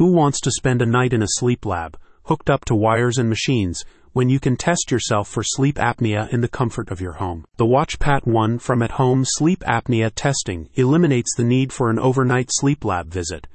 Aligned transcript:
Who 0.00 0.12
wants 0.12 0.40
to 0.40 0.50
spend 0.50 0.80
a 0.80 0.86
night 0.86 1.12
in 1.12 1.22
a 1.22 1.28
sleep 1.28 1.66
lab, 1.66 1.98
hooked 2.22 2.48
up 2.48 2.64
to 2.64 2.74
wires 2.74 3.18
and 3.18 3.28
machines, 3.28 3.84
when 4.14 4.30
you 4.30 4.40
can 4.40 4.56
test 4.56 4.90
yourself 4.90 5.28
for 5.28 5.42
sleep 5.44 5.76
apnea 5.76 6.32
in 6.32 6.40
the 6.40 6.48
comfort 6.48 6.90
of 6.90 7.02
your 7.02 7.12
home. 7.12 7.44
The 7.58 7.66
WatchPat 7.66 8.26
1 8.26 8.60
from 8.60 8.80
at 8.80 8.92
home 8.92 9.26
sleep 9.26 9.60
apnea 9.68 10.10
testing 10.14 10.70
eliminates 10.72 11.34
the 11.36 11.44
need 11.44 11.70
for 11.70 11.90
an 11.90 11.98
overnight 11.98 12.48
sleep 12.50 12.82
lab 12.82 13.12
visit 13.12 13.46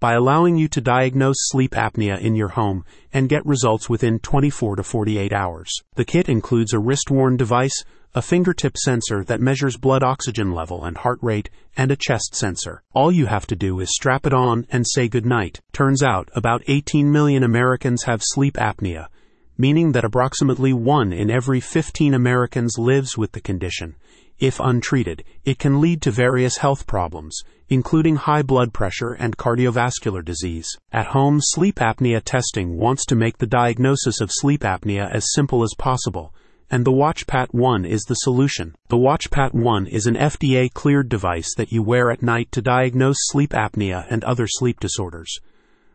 by 0.00 0.14
allowing 0.14 0.56
you 0.56 0.66
to 0.66 0.80
diagnose 0.80 1.36
sleep 1.38 1.72
apnea 1.72 2.18
in 2.20 2.34
your 2.34 2.48
home 2.48 2.84
and 3.12 3.28
get 3.28 3.46
results 3.46 3.88
within 3.88 4.18
24 4.18 4.76
to 4.76 4.82
48 4.82 5.32
hours. 5.32 5.70
The 5.94 6.04
kit 6.04 6.28
includes 6.28 6.72
a 6.72 6.78
wrist 6.78 7.10
worn 7.10 7.36
device, 7.36 7.84
a 8.14 8.22
fingertip 8.22 8.76
sensor 8.76 9.22
that 9.24 9.40
measures 9.40 9.76
blood 9.76 10.02
oxygen 10.02 10.52
level 10.52 10.84
and 10.84 10.96
heart 10.96 11.18
rate, 11.22 11.50
and 11.76 11.92
a 11.92 11.96
chest 11.96 12.34
sensor. 12.34 12.82
All 12.92 13.12
you 13.12 13.26
have 13.26 13.46
to 13.46 13.54
do 13.54 13.78
is 13.78 13.94
strap 13.94 14.26
it 14.26 14.32
on 14.32 14.66
and 14.70 14.84
say 14.88 15.06
goodnight. 15.06 15.60
Turns 15.72 16.02
out 16.02 16.28
about 16.34 16.64
18 16.66 17.12
million 17.12 17.44
Americans 17.44 18.04
have 18.04 18.22
sleep 18.24 18.54
apnea 18.54 19.06
meaning 19.60 19.92
that 19.92 20.06
approximately 20.06 20.72
1 20.72 21.12
in 21.12 21.30
every 21.30 21.60
15 21.60 22.14
Americans 22.14 22.78
lives 22.78 23.18
with 23.18 23.32
the 23.32 23.40
condition. 23.42 23.94
If 24.40 24.58
untreated, 24.58 25.22
it 25.44 25.58
can 25.58 25.82
lead 25.82 26.00
to 26.02 26.10
various 26.10 26.56
health 26.56 26.86
problems, 26.86 27.42
including 27.68 28.16
high 28.16 28.40
blood 28.40 28.72
pressure 28.72 29.12
and 29.12 29.36
cardiovascular 29.36 30.24
disease. 30.24 30.66
At 30.90 31.08
home 31.08 31.40
sleep 31.42 31.76
apnea 31.76 32.22
testing 32.24 32.78
wants 32.78 33.04
to 33.06 33.14
make 33.14 33.36
the 33.36 33.46
diagnosis 33.46 34.18
of 34.22 34.30
sleep 34.32 34.62
apnea 34.62 35.10
as 35.10 35.34
simple 35.34 35.62
as 35.62 35.74
possible, 35.76 36.34
and 36.70 36.86
the 36.86 36.92
WatchPat 36.92 37.48
1 37.52 37.84
is 37.84 38.02
the 38.04 38.14
solution. 38.14 38.74
The 38.88 38.96
WatchPat 38.96 39.52
1 39.52 39.86
is 39.88 40.06
an 40.06 40.14
FDA 40.14 40.72
cleared 40.72 41.10
device 41.10 41.54
that 41.58 41.70
you 41.70 41.82
wear 41.82 42.10
at 42.10 42.22
night 42.22 42.50
to 42.52 42.62
diagnose 42.62 43.18
sleep 43.18 43.50
apnea 43.50 44.06
and 44.08 44.24
other 44.24 44.46
sleep 44.48 44.80
disorders. 44.80 45.38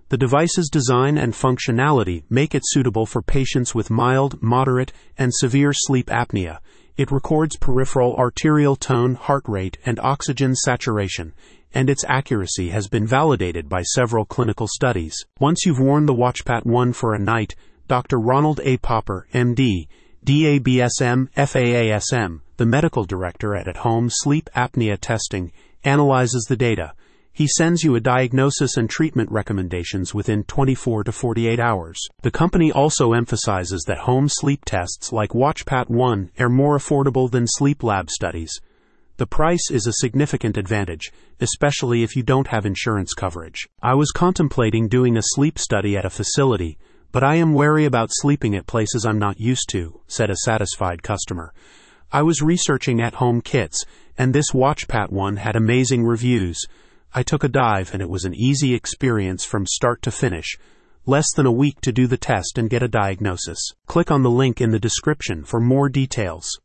The 0.09 0.18
device's 0.18 0.70
design 0.70 1.18
and 1.18 1.34
functionality 1.34 2.26
make 2.30 2.54
it 2.54 2.62
suitable 2.63 3.07
for 3.07 3.23
patients 3.23 3.73
with 3.73 3.90
mild, 3.90 4.40
moderate, 4.40 4.93
and 5.18 5.34
severe 5.34 5.73
sleep 5.73 6.07
apnea. 6.07 6.60
It 6.98 7.12
records 7.12 7.57
peripheral 7.57 8.15
arterial 8.15 8.77
tone, 8.77 9.15
heart 9.15 9.43
rate, 9.48 9.77
and 9.85 9.99
oxygen 9.99 10.55
saturation, 10.55 11.34
and 11.74 11.90
its 11.90 12.05
accuracy 12.07 12.70
has 12.70 12.88
been 12.88 13.05
validated 13.05 13.68
by 13.68 13.82
several 13.82 14.24
clinical 14.24 14.68
studies. 14.68 15.26
Once 15.38 15.66
you've 15.66 15.79
worn 15.79 16.05
the 16.05 16.13
WatchPat 16.13 16.66
1 16.66 16.93
for 16.93 17.13
a 17.13 17.20
night, 17.20 17.54
Dr. 17.90 18.18
Ronald 18.18 18.62
A. 18.63 18.77
Popper, 18.77 19.27
MD, 19.34 19.88
DABSM, 20.23 21.27
FAASM, 21.35 22.40
the 22.55 22.66
medical 22.66 23.04
director 23.04 23.55
at 23.55 23.68
At 23.68 23.77
Home 23.77 24.10
Sleep 24.10 24.49
Apnea 24.55 24.98
Testing, 24.99 25.51
analyzes 25.84 26.46
the 26.48 26.55
data 26.55 26.93
he 27.36 27.50
sends 27.58 27.84
you 27.84 27.96
a 27.96 28.00
diagnosis 28.00 28.78
and 28.78 28.90
treatment 28.90 29.30
recommendations 29.30 30.14
within 30.14 30.46
24 30.46 31.04
to 31.04 31.12
48 31.12 31.60
hours. 31.60 32.00
The 32.22 32.32
company 32.32 32.72
also 32.72 33.12
emphasizes 33.12 33.84
that 33.88 33.98
home 33.98 34.30
sleep 34.30 34.64
tests 34.64 35.12
like 35.12 35.32
WatchPat 35.32 35.90
1 35.90 36.32
are 36.40 36.48
more 36.48 36.78
affordable 36.78 37.30
than 37.30 37.46
sleep 37.46 37.84
lab 37.84 38.10
studies. 38.10 38.62
The 39.18 39.28
price 39.28 39.70
is 39.70 39.86
a 39.86 40.00
significant 40.00 40.56
advantage, 40.56 41.12
especially 41.41 42.04
if 42.04 42.16
you 42.16 42.24
don't 42.24 42.48
have 42.48 42.66
insurance 42.66 43.13
coverage. 43.13 43.68
I 43.82 43.96
was 43.96 44.12
contemplating 44.12 44.88
doing 44.88 45.18
a 45.18 45.22
sleep 45.22 45.60
study 45.60 45.98
at 45.98 46.06
a 46.06 46.10
facility, 46.10 46.78
but 47.12 47.22
I 47.22 47.36
am 47.36 47.54
wary 47.54 47.84
about 47.84 48.12
sleeping 48.13 48.56
at 48.56 48.66
places 48.66 49.06
I'm 49.06 49.20
not 49.20 49.41
used 49.41 49.68
to, 49.72 50.00
said 50.08 50.30
a 50.30 50.38
satisfied 50.46 51.04
customer. 51.04 51.54
I 52.13 52.22
was 52.22 52.41
researching 52.41 53.02
at 53.02 53.16
home 53.16 53.41
kits, 53.41 53.84
and 54.18 54.34
this 54.34 54.52
WatchPat 54.54 55.10
one 55.10 55.36
had 55.36 55.58
amazing 55.58 56.06
reviews. 56.06 56.66
I 57.18 57.24
took 57.24 57.46
a 57.46 57.48
dive 57.48 57.94
and 57.94 58.02
it 58.02 58.10
was 58.10 58.26
an 58.26 58.35
easy 58.35 58.74
experience 58.74 59.46
from 59.46 59.66
start 59.66 60.02
to 60.02 60.12
finish. 60.12 60.58
Less 61.05 61.32
than 61.34 61.46
a 61.46 61.52
week 61.52 61.80
to 61.80 61.94
do 61.94 62.07
the 62.07 62.18
test 62.18 62.57
and 62.57 62.70
get 62.70 62.84
a 62.84 62.90
diagnosis. 62.90 63.72
Click 63.88 64.12
on 64.12 64.22
the 64.22 64.30
link 64.30 64.59
in 64.59 64.72
the 64.72 64.80
description 64.80 65.46
for 65.46 65.62
more 65.62 65.88
details. 65.88 66.46